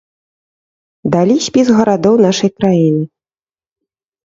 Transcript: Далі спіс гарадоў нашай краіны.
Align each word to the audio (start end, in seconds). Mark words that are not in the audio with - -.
Далі 1.17 1.35
спіс 1.49 1.67
гарадоў 1.77 2.15
нашай 2.27 2.51
краіны. 2.57 3.05